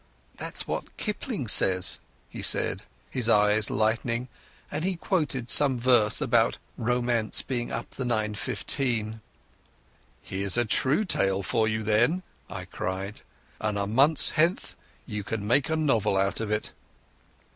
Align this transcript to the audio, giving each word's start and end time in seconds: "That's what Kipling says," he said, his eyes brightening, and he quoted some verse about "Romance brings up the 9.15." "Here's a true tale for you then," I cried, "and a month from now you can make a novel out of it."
"That's 0.35 0.67
what 0.67 0.97
Kipling 0.97 1.47
says," 1.47 1.99
he 2.27 2.41
said, 2.41 2.81
his 3.11 3.29
eyes 3.29 3.67
brightening, 3.67 4.29
and 4.71 4.83
he 4.83 4.95
quoted 4.95 5.51
some 5.51 5.79
verse 5.79 6.21
about 6.21 6.57
"Romance 6.75 7.43
brings 7.43 7.71
up 7.71 7.87
the 7.91 8.03
9.15." 8.03 9.21
"Here's 10.23 10.57
a 10.57 10.65
true 10.65 11.05
tale 11.05 11.43
for 11.43 11.67
you 11.67 11.83
then," 11.83 12.23
I 12.49 12.65
cried, 12.65 13.21
"and 13.59 13.77
a 13.77 13.85
month 13.85 14.31
from 14.31 14.53
now 14.55 14.59
you 15.05 15.23
can 15.23 15.45
make 15.45 15.69
a 15.69 15.75
novel 15.75 16.17
out 16.17 16.39
of 16.39 16.49
it." 16.49 16.71